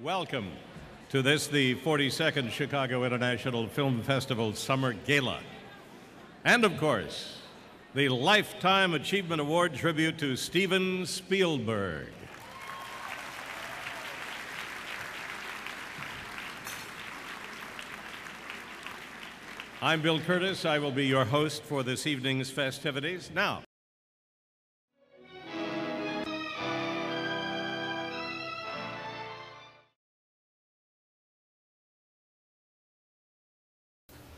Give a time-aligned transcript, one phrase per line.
[0.00, 0.50] Welcome
[1.10, 5.38] to this, the 42nd Chicago International Film Festival Summer Gala.
[6.44, 7.38] And of course,
[7.94, 12.08] the Lifetime Achievement Award tribute to Steven Spielberg.
[19.80, 20.68] I'm Bill Kurtis.
[20.68, 23.30] I will be your host for this evening's festivities.
[23.32, 23.62] Now,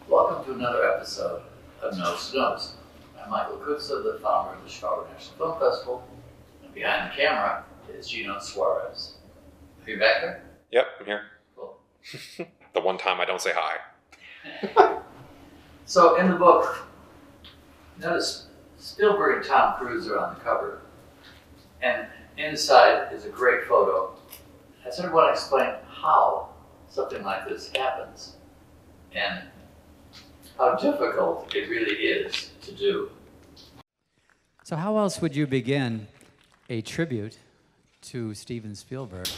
[0.09, 1.43] Welcome to another episode
[1.83, 2.75] of Nose to Nose.
[3.21, 6.09] I'm Michael Kutza, the founder of the Chicago National Film Festival,
[6.63, 9.17] and behind the camera is Gino Suarez.
[9.85, 10.43] Are you back there?
[10.71, 11.23] Yep, I'm here.
[11.57, 11.77] Cool.
[12.75, 13.79] The one time I don't say hi.
[15.87, 16.85] So in the book,
[18.01, 20.83] notice Spielberg and Tom Cruise are on the cover,
[21.81, 24.13] and inside is a great photo.
[24.85, 26.49] I sort of want to explain how
[26.89, 28.35] something like this happens,
[29.13, 29.45] and
[30.59, 33.11] how difficult it really is to do.
[34.65, 36.09] So, how else would you begin
[36.69, 37.39] a tribute
[38.03, 39.29] to Steven Spielberg?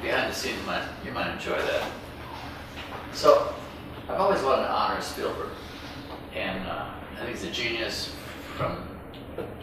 [0.00, 1.90] behind the scenes, you might, you might enjoy that.
[3.12, 3.54] So,
[4.08, 5.50] I've always wanted to honor Spielberg,
[6.34, 8.14] and uh, I think he's a genius
[8.56, 8.88] from,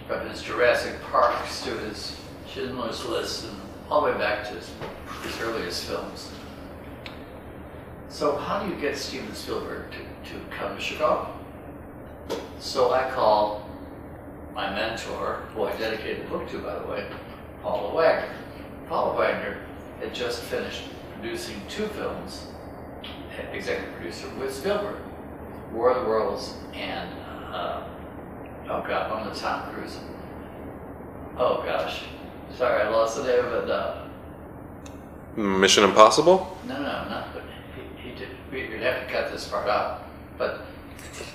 [0.07, 3.55] from his Jurassic Parks to his Schindler's List, and
[3.89, 4.71] all the way back to his,
[5.23, 6.31] his earliest films.
[8.19, 9.97] So, how do you get Steven Spielberg to,
[10.33, 11.33] to come to Chicago?
[12.59, 13.65] So, I call
[14.53, 17.09] my mentor, who I dedicated the book to, by the way,
[17.63, 18.35] Paula Wagner.
[18.89, 19.57] Paula Wagner
[20.01, 22.47] had just finished producing two films,
[23.53, 24.97] executive producer with Spielberg,
[25.71, 27.09] War of the Worlds and,
[27.53, 27.87] uh,
[28.65, 29.97] oh god, one with Tom Cruise.
[31.37, 32.01] Oh gosh,
[32.53, 33.71] sorry, I lost the name of it.
[33.71, 34.07] Uh,
[35.37, 36.57] Mission Impossible?
[36.67, 37.29] no, no, not,
[38.49, 40.61] but he, he did, we, we'd have to cut this part out, but.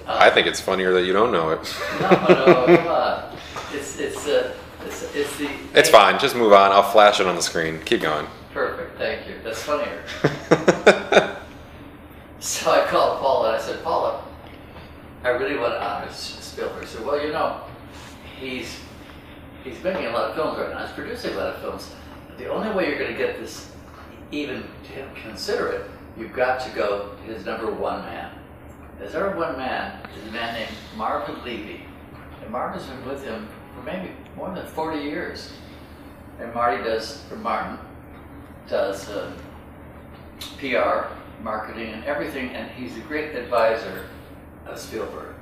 [0.06, 1.76] uh, I think it's funnier that you don't know it.
[2.00, 3.36] No, no, come on.
[3.72, 4.54] It's, it's, uh,
[4.86, 5.50] it's, it's the.
[5.74, 6.72] It's fine, just move on.
[6.72, 7.80] I'll flash it on the screen.
[7.84, 8.26] Keep going.
[8.52, 9.34] Perfect, thank you.
[9.42, 10.02] That's funnier.
[12.44, 14.22] So I called Paula and I said, Paula,
[15.22, 16.84] I really want to honor Spielberg.
[16.86, 17.62] She said, well, you know,
[18.38, 18.80] he's
[19.64, 20.84] he's making a lot of films right now.
[20.84, 21.90] He's producing a lot of films.
[22.36, 23.72] The only way you're going to get this,
[24.30, 28.32] even to consider it, you've got to go his number one man.
[29.00, 31.84] His number one man is a man named Marvin Levy.
[32.42, 35.52] And Marvin's been with him for maybe more than 40 years.
[36.38, 37.78] And Marty does, or Martin,
[38.68, 39.32] does uh,
[40.58, 44.06] PR, marketing, and everything, and he's a great advisor
[44.66, 45.34] of Spielberg.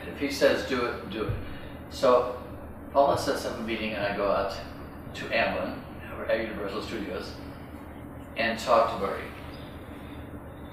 [0.00, 1.32] And if he says do it, do it.
[1.90, 2.40] So
[2.92, 4.56] Paula sets up a meeting, and I go out
[5.14, 5.78] to Amblin,
[6.16, 7.32] or at Universal Studios,
[8.36, 9.24] and talk to Marty.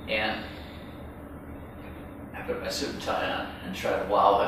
[0.07, 0.43] And
[2.33, 4.41] I put my suit and tie on and try to wow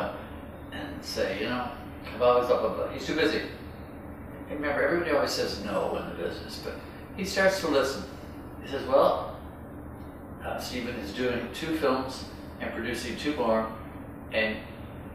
[0.72, 1.70] him and say, you know,
[2.14, 2.90] I've always blah, blah, blah.
[2.90, 3.42] He's too busy.
[4.50, 6.76] And remember, everybody always says no in the business, but
[7.16, 8.04] he starts to listen.
[8.64, 9.38] He says, well,
[10.44, 12.26] uh, Steven is doing two films
[12.62, 13.72] and producing two more,
[14.32, 14.58] and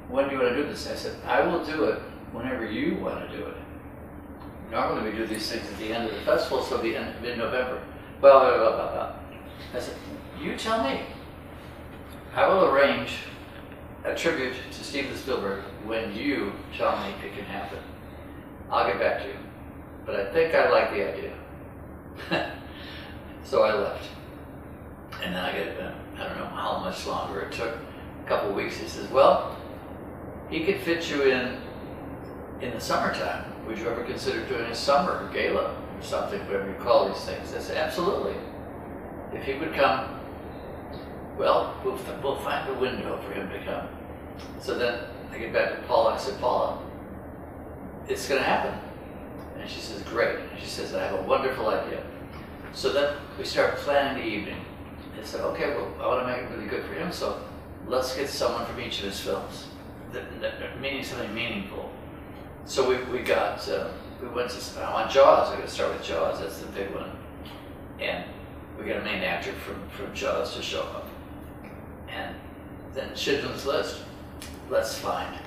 [0.09, 0.91] when do you want to do this?
[0.91, 1.99] I said, I will do it
[2.33, 3.57] whenever you want to do it.
[4.71, 7.07] Normally we do these things at the end of the festival, so it'll be in
[7.23, 7.83] mid-November.
[8.21, 9.13] Well, blah, blah, blah, blah.
[9.75, 9.97] I said,
[10.43, 11.01] you tell me.
[12.35, 13.13] I will arrange
[14.05, 17.79] a tribute to Steven Spielberg when you tell me it can happen.
[18.71, 19.37] I'll get back to you.
[20.05, 21.35] But I think I like the idea.
[23.45, 24.09] so I left.
[25.23, 27.77] And then I get, uh, I don't know how much longer it took,
[28.25, 28.79] a couple weeks.
[28.79, 29.57] He says, well,
[30.51, 31.59] he could fit you in
[32.61, 33.45] in the summertime.
[33.67, 37.55] Would you ever consider doing a summer gala or something, whatever you call these things?
[37.55, 38.35] I said, absolutely.
[39.33, 40.21] If he would come,
[41.43, 43.89] well, we'll, we'll find a window for him to come.
[44.61, 45.01] So then
[45.33, 46.15] I get back to Paula.
[46.15, 46.79] I said, Paula,
[48.09, 48.79] it's going to happen.
[49.59, 50.39] And she says, great.
[50.39, 52.05] And she says, I have a wonderful idea.
[52.73, 54.65] So then we start planning the evening.
[55.17, 57.45] And said, okay, well, I want to make it really good for him, so
[57.87, 59.67] let's get someone from each of his films,
[60.13, 61.91] that, that, that- meaning something meaningful.
[62.65, 63.89] So we, we got, uh,
[64.23, 67.11] we went to, I want Jaws, I gotta start with Jaws, that's the big one.
[68.01, 68.25] And
[68.79, 71.02] we got a main actor from, from Jaws to show up.
[72.95, 74.03] Then Schindler's List,
[74.71, 75.39] let's find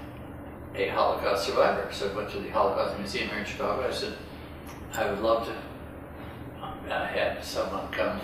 [0.75, 1.87] a Holocaust survivor.
[1.91, 3.87] So I went to the Holocaust Museum here in Chicago.
[3.87, 4.13] I said,
[4.93, 8.19] I would love to uh, have someone come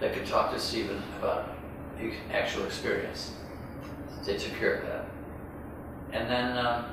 [0.00, 1.50] that could talk to Steven about
[1.98, 3.32] the actual experience.
[4.24, 5.04] They took care of that.
[6.12, 6.86] And then, um,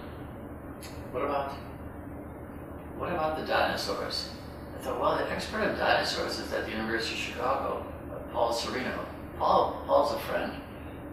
[1.12, 1.54] what about
[2.98, 4.30] what about the dinosaurs?
[4.78, 7.86] I thought, well, the expert on dinosaurs is at the University of Chicago,
[8.32, 9.06] Paul Sereno.
[9.40, 10.61] Paul, Paul's a friend.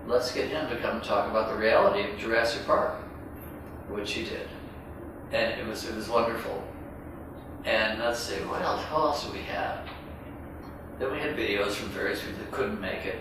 [0.08, 2.94] Let's get him to come talk about the reality of Jurassic Park,
[3.90, 4.48] which he did,
[5.32, 6.64] and it was it was wonderful.
[7.66, 8.80] And let's see, what else?
[8.84, 9.86] What else do we have?
[10.98, 13.18] Then we had videos from various people that couldn't make it,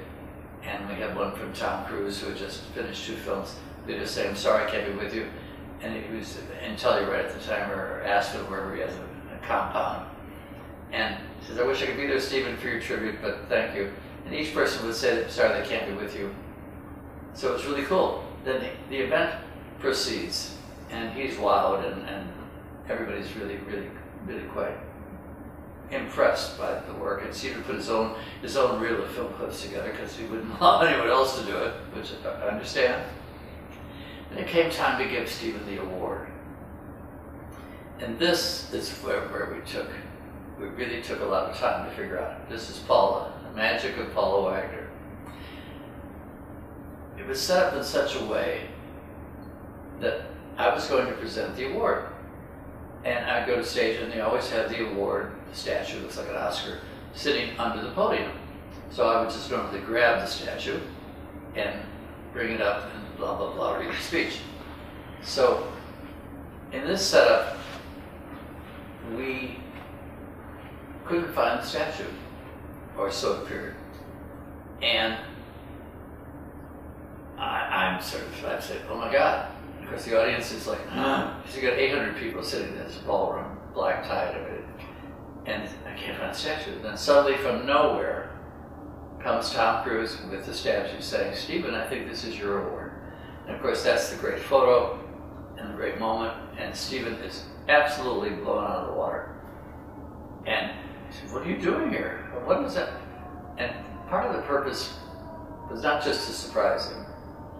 [0.64, 3.58] and we had one from Tom Cruise who had just finished two films.
[3.86, 5.28] They just saying, "I'm sorry, I can't be with you,"
[5.82, 9.46] and he was in Telluride at the time, or Aspen, wherever he has a, a
[9.46, 10.08] compound.
[10.94, 13.76] And he says, "I wish I could be there, Steven, for your tribute, but thank
[13.76, 13.92] you."
[14.26, 16.34] And each person would say, "Sorry, they can't be with you."
[17.38, 18.24] So it's really cool.
[18.44, 19.36] Then the, the event
[19.78, 20.56] proceeds,
[20.90, 22.28] and he's wowed, and, and
[22.90, 23.90] everybody's really, really,
[24.26, 24.76] really quite
[25.92, 27.24] impressed by the work.
[27.24, 30.52] And Steven put his own his own reel of film clips together because he wouldn't
[30.60, 33.04] allow anyone else to do it, which I understand.
[34.32, 36.28] And it came time to give Steven the award.
[38.00, 39.90] And this is where, where we took,
[40.60, 42.50] we really took a lot of time to figure out.
[42.50, 44.77] This is Paula, the magic of Paula Wagner.
[47.28, 48.70] It was set up in such a way
[50.00, 50.22] that
[50.58, 52.06] I was going to present the award.
[53.04, 56.30] And I'd go to stage and they always have the award, the statue looks like
[56.30, 56.80] an Oscar,
[57.14, 58.32] sitting under the podium.
[58.92, 60.80] So I would just normally grab the statue
[61.56, 61.82] and
[62.32, 64.40] bring it up and blah, blah, blah, read the speech.
[65.22, 65.68] So
[66.72, 67.58] in this setup,
[69.18, 69.60] we
[71.04, 72.08] couldn't find the statue,
[72.98, 73.76] or so it appeared.
[74.82, 75.18] And
[77.38, 79.52] I, I'm sort of, I said, oh my God.
[79.82, 81.36] Of course, the audience is like, huh?
[81.42, 84.66] Because you got 800 people sitting in this ballroom, black tie to it,
[85.46, 86.82] and I can't find the statue.
[86.82, 88.38] Then suddenly, from nowhere,
[89.22, 92.92] comes Tom Cruise with the statue saying, Steven, I think this is your award.
[93.46, 95.00] And of course, that's the great photo
[95.58, 99.36] and the great moment, and Steven is absolutely blown out of the water.
[100.46, 100.72] And
[101.10, 102.30] he said, What are you doing here?
[102.46, 102.90] What was that?
[103.58, 103.74] And
[104.08, 104.98] part of the purpose
[105.70, 107.06] was not just to surprise him,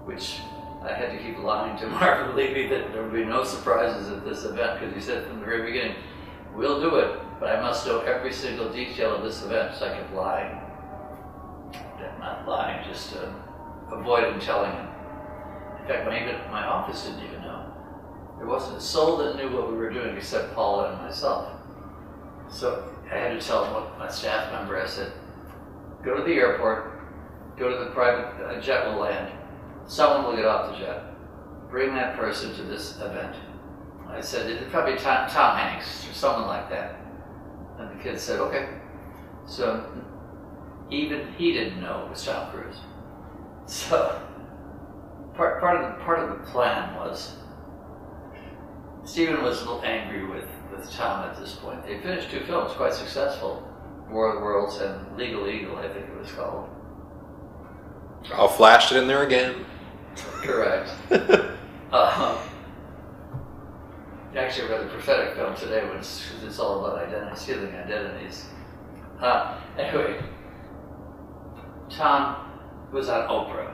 [0.08, 0.40] which
[0.82, 4.24] I had to keep lying to Marvin Levy that there would be no surprises at
[4.24, 5.98] this event because he said from the very beginning,
[6.56, 9.76] we'll do it, but I must know every single detail of this event.
[9.76, 10.62] So I kept lying.
[12.20, 13.30] Not lying, just uh,
[13.92, 14.88] avoiding telling him.
[15.82, 17.72] In fact, my, even, my office didn't even know.
[18.38, 21.52] There wasn't a soul that knew what we were doing except Paula and myself.
[22.50, 25.12] So I had to tell my staff member, I said,
[26.04, 27.02] go to the airport,
[27.58, 29.32] go to the private uh, jet will land,
[29.88, 31.04] someone will get off the jet,
[31.70, 33.36] bring that person to this event.
[34.10, 36.96] I said, it'd probably Tom, Tom Hanks or someone like that.
[37.80, 38.70] And the kid said, okay.
[39.46, 39.86] So
[40.90, 42.78] even he didn't know it was Tom Cruise.
[43.66, 44.22] So
[45.36, 47.36] part, part, of the, part of the plan was
[49.04, 51.86] Steven was a little angry with, with Tom at this point.
[51.86, 53.64] They finished two films, quite successful.
[54.10, 56.70] War of the Worlds and Legal Eagle, I think it was called.
[58.32, 59.66] Oh, I'll flash it in there again.
[60.42, 60.90] Correct.
[61.92, 62.48] uh,
[64.36, 68.46] actually, I read a prophetic film today, which is it's all about identity, stealing identities.
[69.20, 70.24] Uh, anyway,
[71.90, 72.52] Tom
[72.92, 73.74] was on Oprah,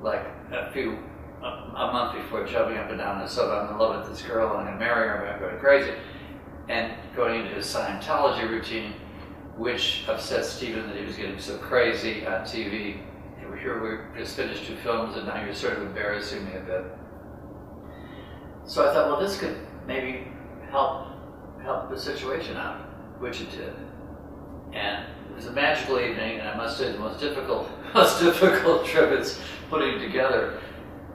[0.00, 0.98] like a few
[1.42, 3.66] a, a month before jumping up and down and sofa.
[3.66, 5.28] I'm in love with this girl, and I'm gonna marry her.
[5.28, 5.92] I'm going crazy,
[6.68, 8.94] and going into his Scientology routine,
[9.56, 12.98] which upset Steven that he was getting so crazy on TV.
[13.66, 13.82] Here
[14.14, 16.84] we just finished two films, and now you're sort of embarrassing me a bit.
[18.64, 19.56] So I thought, well, this could
[19.88, 20.28] maybe
[20.70, 21.08] help
[21.64, 22.82] help the situation out,
[23.20, 23.74] which it did.
[24.72, 28.86] And it was a magical evening, and I must say the most difficult, most difficult
[28.86, 30.60] trip it's putting together.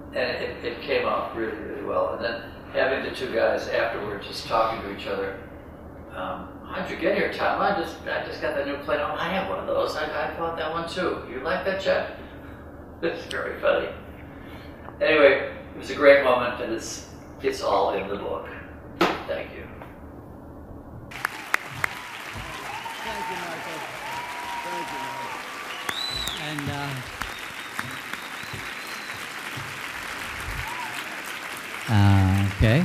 [0.09, 2.15] And it, it came off really, really well.
[2.15, 2.41] And then
[2.73, 5.39] having the two guys afterward just talking to each other.
[6.13, 7.61] Um, How'd you get here, Tom?
[7.61, 8.99] I just, I just got that new plane.
[9.01, 9.95] Oh, I have one of those.
[9.95, 11.23] I, I bought that one too.
[11.31, 12.17] You like that jet?
[13.03, 13.89] It's very funny.
[15.01, 17.07] Anyway, it was a great moment, and it's,
[17.41, 18.47] it's all in the book.
[18.99, 19.65] Thank you.
[23.03, 23.79] Thank you, Michael.
[24.67, 25.41] Thank you, Michael.
[26.45, 26.89] And uh,
[31.89, 32.79] uh, okay.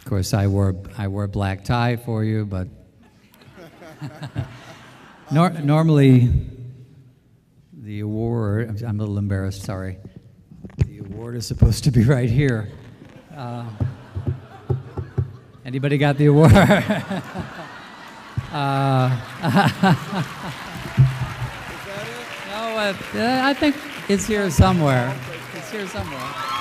[0.00, 2.66] Of course, I wore I wore black tie for you, but
[5.32, 6.28] nor- normally
[7.72, 8.82] the award.
[8.82, 9.62] I'm a little embarrassed.
[9.62, 9.98] Sorry.
[10.86, 12.68] The award is supposed to be right here.
[13.34, 13.64] Uh,
[15.64, 16.52] Anybody got the award?
[16.54, 16.66] uh,
[22.48, 23.76] no, uh, I think
[24.08, 25.14] it's here somewhere.
[25.54, 26.59] It's here somewhere.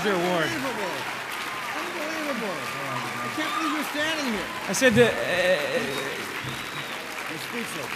[0.00, 0.44] Here's your award.
[0.44, 0.94] Unbelievable.
[1.74, 2.54] Unbelievable.
[2.54, 4.46] I can't believe you're standing here.
[4.68, 5.12] I said that.
[5.12, 5.18] Uh,
[7.28, 7.92] I'm speechless.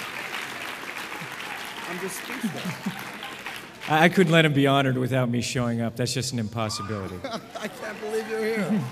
[1.88, 3.88] I'm just speechless.
[3.88, 5.94] I I couldn't let him be honored without me showing up.
[5.94, 7.14] That's just an impossibility.
[7.61, 8.82] I can't believe you're here.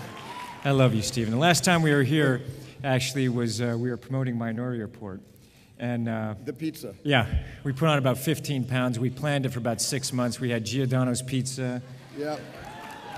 [0.65, 1.33] I love you, Steven.
[1.33, 2.43] The last time we were here,
[2.85, 5.21] actually, was uh, we were promoting Minority Report,
[5.81, 6.95] and uh, The pizza.
[7.03, 7.27] yeah,
[7.65, 9.01] we put on about 15 pounds.
[9.01, 10.39] We planned it for about six months.
[10.39, 11.83] We had Giordano's pizza,
[12.17, 12.39] Yeah.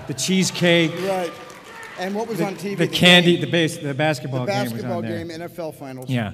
[0.07, 1.31] The cheesecake, Right.
[1.99, 2.75] And what was the, on TV?
[2.77, 5.23] the candy, the base, the basketball, the game was basketball on there.
[5.25, 6.09] game, NFL finals.
[6.09, 6.31] Yeah,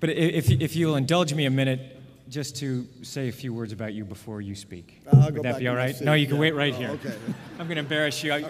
[0.00, 1.90] but if if you'll indulge me a minute.
[2.26, 5.02] Just to say a few words about you before you speak.
[5.12, 5.94] I'll Would go that back be all right?
[6.00, 6.40] No, you can Yeah.
[6.40, 6.88] wait right Oh, here.
[6.92, 7.12] okay.
[7.58, 8.32] I'm going to embarrass you.
[8.32, 8.42] I,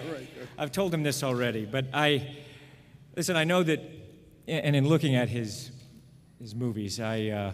[0.57, 2.25] I've told him this already, but I
[3.17, 3.35] listen.
[3.35, 3.81] I know that,
[4.47, 5.71] and in looking at his
[6.39, 7.51] his movies, I uh,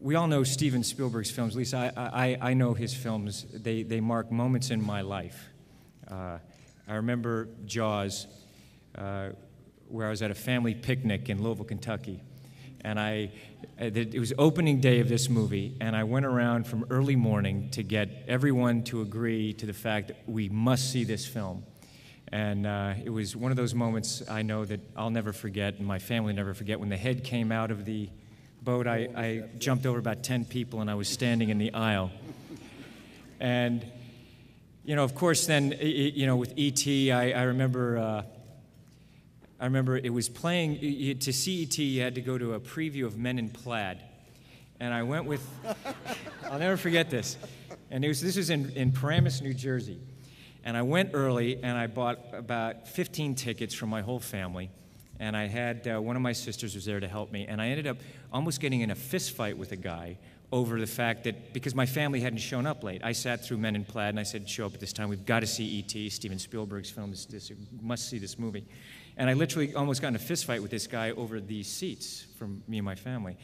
[0.00, 1.54] we all know Steven Spielberg's films.
[1.54, 3.46] At least I, I, I know his films.
[3.52, 5.48] They they mark moments in my life.
[6.08, 6.38] Uh,
[6.88, 8.26] I remember Jaws,
[8.96, 9.30] uh,
[9.88, 12.20] where I was at a family picnic in Louisville, Kentucky,
[12.82, 13.32] and I.
[13.80, 17.70] uh, It was opening day of this movie, and I went around from early morning
[17.70, 21.64] to get everyone to agree to the fact that we must see this film.
[22.32, 25.86] And uh, it was one of those moments I know that I'll never forget, and
[25.86, 26.78] my family never forget.
[26.78, 28.08] When the head came out of the
[28.62, 32.10] boat, I, I jumped over about 10 people, and I was standing in the aisle.
[33.38, 33.84] And,
[34.84, 37.98] you know, of course, then, you know, with E.T., I, I remember.
[37.98, 38.22] Uh,
[39.60, 43.04] I remember it was playing, to see E.T., you had to go to a preview
[43.04, 43.98] of Men in Plaid.
[44.80, 45.46] And I went with,
[46.50, 47.36] I'll never forget this.
[47.90, 50.00] And was, this was in, in Paramus, New Jersey.
[50.64, 54.70] And I went early and I bought about 15 tickets for my whole family.
[55.20, 57.46] And I had uh, one of my sisters was there to help me.
[57.46, 57.98] And I ended up
[58.32, 60.18] almost getting in a fist fight with a guy
[60.50, 63.76] over the fact that because my family hadn't shown up late, I sat through Men
[63.76, 65.08] in Plaid and I said, "Show up at this time.
[65.08, 66.10] We've got to see E.T.
[66.10, 67.10] Steven Spielberg's film.
[67.10, 68.66] This, must see this movie."
[69.16, 72.26] And I literally almost got in a fist fight with this guy over these seats
[72.38, 73.36] from me and my family.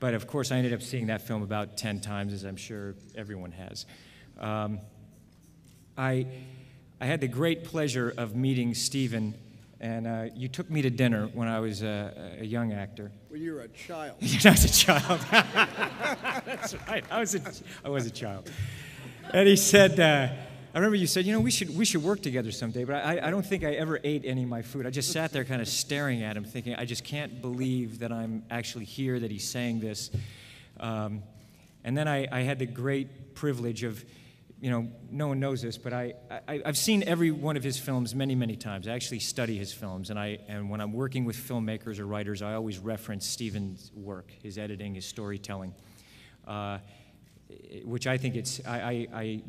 [0.00, 2.94] But of course, I ended up seeing that film about 10 times, as I'm sure
[3.16, 3.84] everyone has.
[4.38, 4.78] Um,
[5.96, 6.26] I,
[7.00, 9.34] I had the great pleasure of meeting Steven,
[9.80, 13.12] and uh, you took me to dinner when I was a, a young actor.
[13.28, 14.16] When you were a child.
[14.22, 15.20] I was a child.
[15.30, 17.04] That's right.
[17.10, 17.40] I was a,
[17.84, 18.50] I was a child.
[19.32, 20.28] And he said, uh,
[20.74, 23.20] I remember you said, you know, we should, we should work together someday, but I,
[23.28, 24.86] I don't think I ever ate any of my food.
[24.86, 28.12] I just sat there kind of staring at him, thinking, I just can't believe that
[28.12, 30.10] I'm actually here, that he's saying this.
[30.80, 31.22] Um,
[31.84, 34.04] and then I, I had the great privilege of,
[34.60, 36.14] you know, no one knows this, but I,
[36.48, 38.88] I, I've seen every one of his films many, many times.
[38.88, 42.42] I actually study his films, and, I, and when I'm working with filmmakers or writers,
[42.42, 45.74] I always reference Steven's work, his editing, his storytelling,
[46.46, 46.78] uh,
[47.84, 49.42] which I think it's, I, I, I,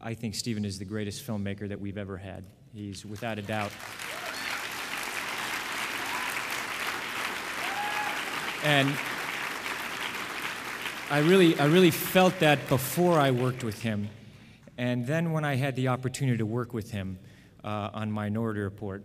[0.00, 2.44] I think Steven is the greatest filmmaker that we've ever had.
[2.72, 3.72] He's without a doubt.
[8.64, 8.88] And
[11.10, 14.08] I really, I really felt that before I worked with him.
[14.78, 17.18] And then when I had the opportunity to work with him
[17.64, 19.02] uh, on Minority Report,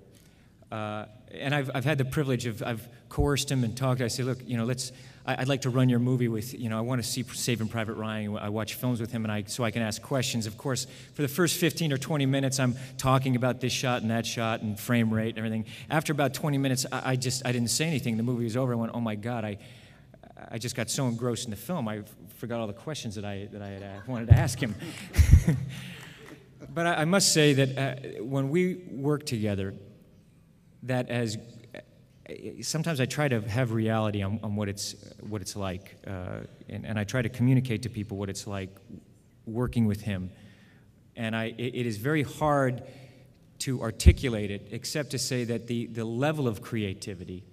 [0.71, 4.01] uh, and I've, I've had the privilege of, I've coerced him and talked.
[4.01, 4.91] I say, look, you know, let's,
[5.25, 7.67] I, I'd like to run your movie with, you know, I want to see Saving
[7.67, 8.37] Private Ryan.
[8.37, 10.45] I watch films with him and I, so I can ask questions.
[10.47, 14.11] Of course, for the first 15 or 20 minutes, I'm talking about this shot and
[14.11, 15.65] that shot and frame rate and everything.
[15.89, 18.17] After about 20 minutes, I, I just, I didn't say anything.
[18.17, 18.73] The movie was over.
[18.73, 19.57] I went, oh my God, I,
[20.49, 22.03] I just got so engrossed in the film, I
[22.41, 24.73] forgot all the questions that I, that I had, uh, wanted to ask him.
[26.73, 29.75] but I, I must say that uh, when we work together,
[30.81, 31.37] that as
[32.61, 36.83] sometimes I try to have reality on, on what it's what it's like, uh, and,
[36.83, 38.75] and I try to communicate to people what it's like
[39.45, 40.31] working with him.
[41.15, 42.81] And I, it, it is very hard
[43.59, 47.43] to articulate it, except to say that the, the level of creativity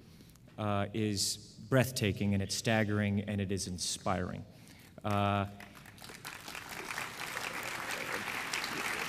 [0.57, 1.37] uh, is
[1.69, 4.47] breathtaking and it's staggering and it is inspiring.
[5.05, 5.47] Uh,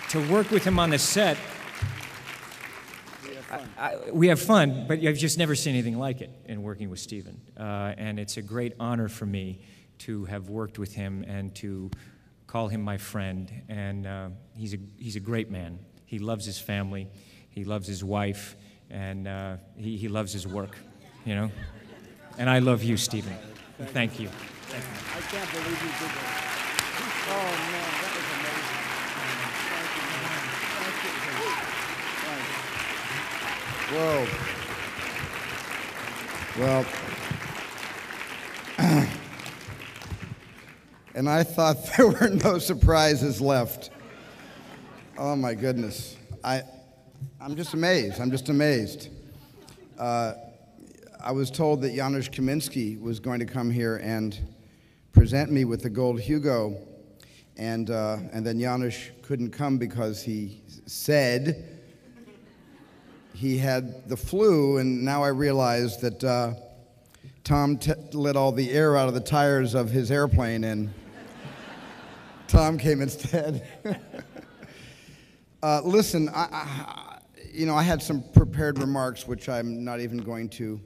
[0.09, 1.37] to work with him on the set,
[3.51, 6.89] I, I, we have fun, but I've just never seen anything like it in working
[6.89, 7.39] with Steven.
[7.57, 9.61] Uh, and it's a great honor for me
[9.99, 11.91] to have worked with him and to
[12.47, 13.51] call him my friend.
[13.67, 15.79] And uh, he's, a, he's a great man.
[16.05, 17.07] He loves his family,
[17.49, 18.55] he loves his wife,
[18.89, 20.75] and uh, he, he loves his work,
[21.25, 21.51] you know?
[22.37, 23.35] And I love you, Steven.
[23.93, 24.29] Thank you.
[24.69, 24.89] Thank you.
[25.09, 26.59] I can't believe you did that.
[27.31, 28.79] Oh, man, that was amazing.
[29.69, 30.45] Thank you, man.
[30.79, 31.29] Thank you.
[33.91, 34.27] Whoa.
[36.59, 36.85] Well,
[41.15, 43.89] and I thought there were no surprises left.
[45.17, 46.15] Oh my goodness.
[46.43, 46.61] I,
[47.41, 48.21] I'm just amazed.
[48.21, 49.09] I'm just amazed.
[49.97, 50.33] Uh,
[51.19, 54.39] I was told that Janusz Kaminski was going to come here and
[55.11, 56.77] present me with the Gold Hugo,
[57.57, 61.79] and, uh, and then Janusz couldn't come because he said
[63.33, 66.53] he had the flu, and now I realize that uh,
[67.43, 70.93] Tom t- let all the air out of the tires of his airplane, and
[72.47, 73.67] Tom came instead.
[75.61, 77.19] Uh, listen, I, I,
[77.51, 80.79] you know, I had some prepared remarks, which I'm not even going to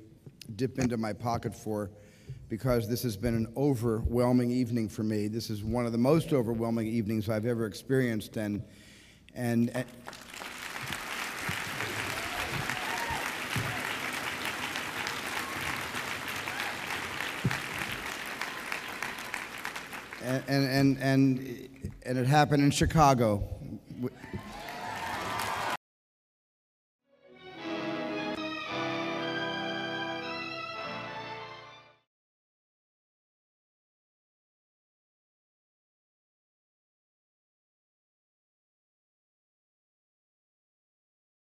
[0.56, 1.92] dip into my pocket for,
[2.54, 5.28] because this has been an overwhelming evening for me.
[5.28, 8.64] This is one of the most overwhelming evenings I've ever experienced, and
[9.34, 9.72] and.
[9.72, 9.86] and
[20.22, 21.70] and, and, and,
[22.06, 23.53] and it happened in Chicago.